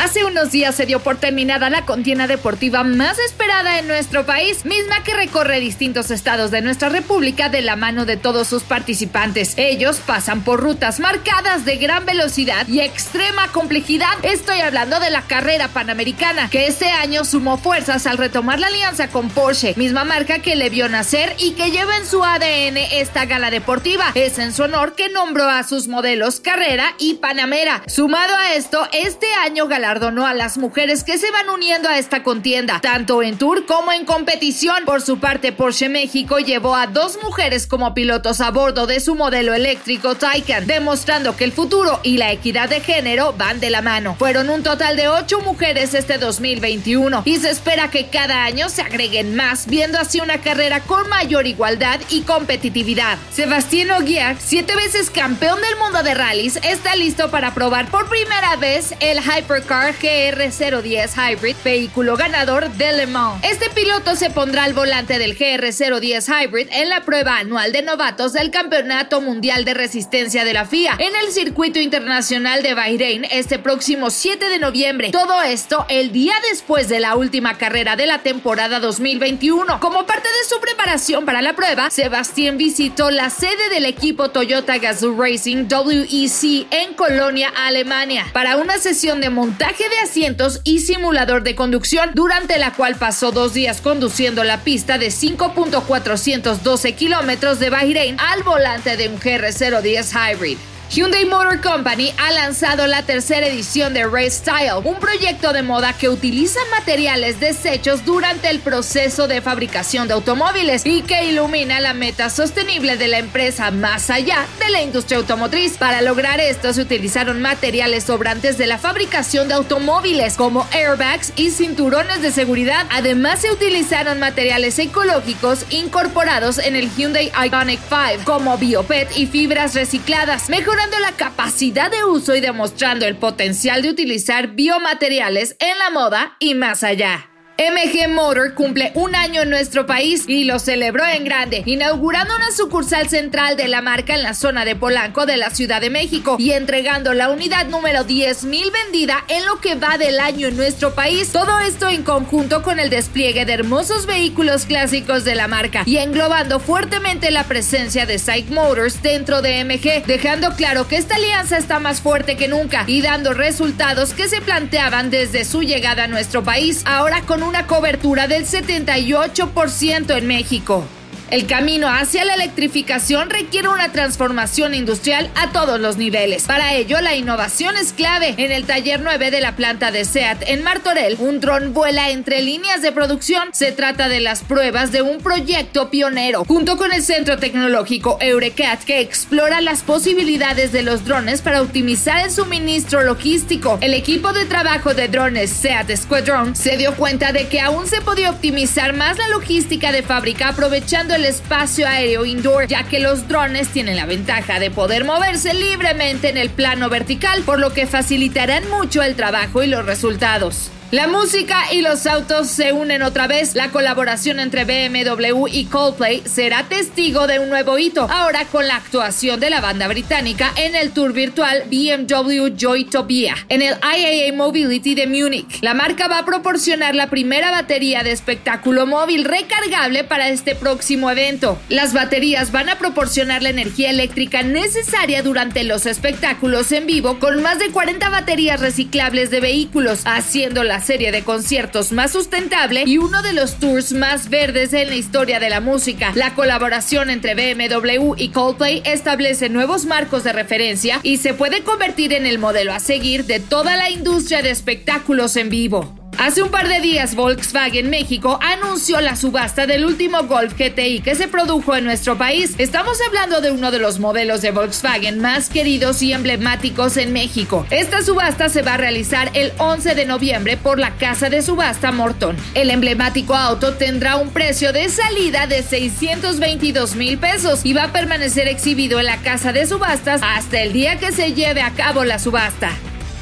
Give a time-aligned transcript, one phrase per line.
[0.00, 4.64] Hace unos días se dio por terminada la contienda deportiva más esperada en nuestro país,
[4.64, 9.54] misma que recorre distintos estados de nuestra república de la mano de todos sus participantes.
[9.56, 14.12] Ellos pasan por rutas marcadas de gran velocidad y extrema complejidad.
[14.22, 19.08] Estoy hablando de la carrera panamericana, que este año sumó fuerzas al retomar la alianza
[19.08, 23.24] con Porsche, misma marca que le vio nacer y que lleva en su ADN esta
[23.24, 24.12] gala deportiva.
[24.14, 27.82] Es en su honor que nombró a sus modelos Carrera y Panamera.
[27.88, 32.22] Sumado a esto, este año galardonó a las mujeres que se van uniendo a esta
[32.22, 34.84] contienda, tanto en tour como en competición.
[34.84, 39.14] Por su parte, Porsche México llevó a dos mujeres como pilotos a bordo de su
[39.14, 43.80] modelo eléctrico Taycan, demostrando que el futuro y la equidad de género van de la
[43.80, 44.14] mano.
[44.18, 48.82] Fueron un total de ocho mujeres este 2021 y se espera que cada año se
[48.82, 53.16] agreguen más, viendo así una carrera con mayor igualdad y competitividad.
[53.32, 58.54] Sebastián Ogier, siete veces campeón del mundo de rallies, está listo para probar por primera
[58.56, 63.42] vez el Hypercar GR010 Hybrid, vehículo ganador de Le Mans.
[63.44, 68.32] Este piloto se pondrá al volante del GR010 Hybrid en la prueba anual de novatos
[68.32, 73.58] del Campeonato Mundial de Resistencia de la FIA en el Circuito Internacional de Bahrein este
[73.58, 75.10] próximo 7 de noviembre.
[75.10, 79.80] Todo esto el día después de la última carrera de la temporada 2021.
[79.80, 84.78] Como parte de su preparación para la prueba, Sebastián visitó la sede del equipo Toyota
[84.78, 91.42] Gazoo Racing WEC en Colonia, Alemania, para una sesión de montaje de asientos y simulador
[91.42, 97.70] de conducción, durante la cual pasó dos días conduciendo la pista de 5.412 kilómetros de
[97.70, 100.58] Bahrein al volante de un GR010 Hybrid.
[100.90, 105.92] Hyundai Motor Company ha lanzado la tercera edición de Race Style, un proyecto de moda
[105.92, 111.92] que utiliza materiales desechos durante el proceso de fabricación de automóviles y que ilumina la
[111.92, 115.76] meta sostenible de la empresa más allá de la industria automotriz.
[115.76, 121.50] Para lograr esto se utilizaron materiales sobrantes de la fabricación de automóviles como airbags y
[121.50, 122.86] cinturones de seguridad.
[122.88, 129.74] Además se utilizaron materiales ecológicos incorporados en el Hyundai Iconic 5 como biopet y fibras
[129.74, 135.90] recicladas, mejorando la capacidad de uso y demostrando el potencial de utilizar biomateriales en la
[135.90, 137.27] moda y más allá.
[137.60, 142.52] MG Motor cumple un año en nuestro país y lo celebró en grande, inaugurando una
[142.52, 146.36] sucursal central de la marca en la zona de Polanco de la Ciudad de México
[146.38, 150.94] y entregando la unidad número 10.000 vendida en lo que va del año en nuestro
[150.94, 151.32] país.
[151.32, 155.96] Todo esto en conjunto con el despliegue de hermosos vehículos clásicos de la marca y
[155.96, 161.58] englobando fuertemente la presencia de Psych Motors dentro de MG, dejando claro que esta alianza
[161.58, 166.06] está más fuerte que nunca y dando resultados que se planteaban desde su llegada a
[166.06, 166.82] nuestro país.
[166.84, 170.84] Ahora con una cobertura del 78% en México.
[171.30, 176.44] El camino hacia la electrificación requiere una transformación industrial a todos los niveles.
[176.44, 178.34] Para ello, la innovación es clave.
[178.38, 182.40] En el taller 9 de la planta de SEAT en Martorell, un dron vuela entre
[182.40, 183.50] líneas de producción.
[183.52, 188.82] Se trata de las pruebas de un proyecto pionero, junto con el Centro Tecnológico Eurecat,
[188.84, 193.76] que explora las posibilidades de los drones para optimizar el suministro logístico.
[193.82, 198.00] El equipo de trabajo de drones SEAT Squadron se dio cuenta de que aún se
[198.00, 203.26] podía optimizar más la logística de fábrica aprovechando el espacio aéreo indoor, ya que los
[203.26, 207.86] drones tienen la ventaja de poder moverse libremente en el plano vertical, por lo que
[207.86, 210.70] facilitarán mucho el trabajo y los resultados.
[210.90, 213.54] La música y los autos se unen otra vez.
[213.54, 218.76] La colaboración entre BMW y Coldplay será testigo de un nuevo hito, ahora con la
[218.76, 224.94] actuación de la banda británica en el tour virtual BMW Joytopia en el IAA Mobility
[224.94, 225.60] de Múnich.
[225.60, 231.10] La marca va a proporcionar la primera batería de espectáculo móvil recargable para este próximo
[231.10, 231.58] evento.
[231.68, 237.42] Las baterías van a proporcionar la energía eléctrica necesaria durante los espectáculos en vivo con
[237.42, 243.22] más de 40 baterías reciclables de vehículos, haciendo serie de conciertos más sustentable y uno
[243.22, 246.12] de los tours más verdes en la historia de la música.
[246.14, 252.12] La colaboración entre BMW y Coldplay establece nuevos marcos de referencia y se puede convertir
[252.12, 255.97] en el modelo a seguir de toda la industria de espectáculos en vivo.
[256.18, 261.14] Hace un par de días Volkswagen México anunció la subasta del último Golf GTI que
[261.14, 262.56] se produjo en nuestro país.
[262.58, 267.64] Estamos hablando de uno de los modelos de Volkswagen más queridos y emblemáticos en México.
[267.70, 271.92] Esta subasta se va a realizar el 11 de noviembre por la casa de subasta
[271.92, 272.36] Morton.
[272.54, 277.92] El emblemático auto tendrá un precio de salida de 622 mil pesos y va a
[277.92, 282.02] permanecer exhibido en la casa de subastas hasta el día que se lleve a cabo
[282.02, 282.72] la subasta.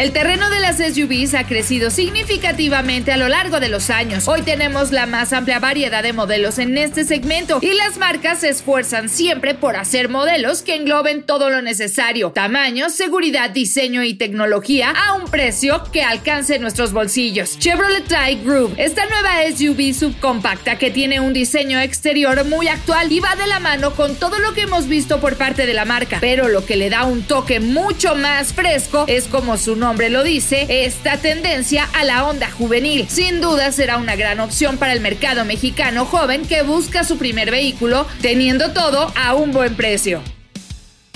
[0.00, 4.28] El terreno de las SUVs ha crecido significativamente a lo largo de los años.
[4.28, 8.48] Hoy tenemos la más amplia variedad de modelos en este segmento y las marcas se
[8.48, 14.90] esfuerzan siempre por hacer modelos que engloben todo lo necesario, tamaño, seguridad, diseño y tecnología
[14.90, 17.58] a un precio que alcance nuestros bolsillos.
[17.58, 23.20] Chevrolet Trail Group, esta nueva SUV subcompacta que tiene un diseño exterior muy actual y
[23.20, 26.16] va de la mano con todo lo que hemos visto por parte de la marca,
[26.22, 30.08] pero lo que le da un toque mucho más fresco es como su nombre nombre
[30.08, 33.08] lo dice, esta tendencia a la onda juvenil.
[33.08, 37.50] Sin duda será una gran opción para el mercado mexicano joven que busca su primer
[37.50, 40.22] vehículo, teniendo todo a un buen precio.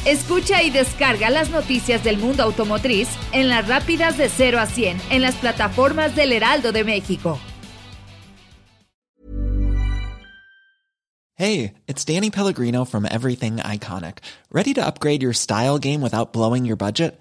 [0.04, 5.00] Escucha y descarga las noticias del mundo automotriz en las rápidas de 0 a 100
[5.10, 7.38] en las plataformas del Heraldo de México.
[11.36, 14.18] Hey, it's Danny Pellegrino from Everything Iconic.
[14.50, 17.20] ¿Ready to upgrade your style game without blowing your budget?